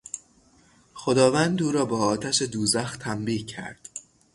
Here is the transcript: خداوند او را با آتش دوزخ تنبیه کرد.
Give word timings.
خداوند 0.93 1.63
او 1.63 1.71
را 1.71 1.85
با 1.85 1.97
آتش 2.05 2.41
دوزخ 2.41 2.97
تنبیه 2.97 3.45
کرد. 3.45 3.89